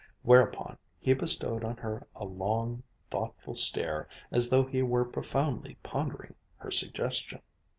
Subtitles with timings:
[0.23, 6.33] Whereupon he bestowed on her a long, thoughtful stare, as though he were profoundly pondering
[6.57, 7.39] her suggestion.